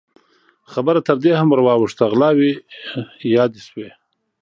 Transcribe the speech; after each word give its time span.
خبره 0.71 0.99
تر 1.07 1.15
دې 1.23 1.31
هم 1.39 1.47
ور 1.51 1.61
واوښته، 1.67 2.03
غلاوې 2.11 2.51
يادې 3.35 3.61
شوې. 3.67 3.89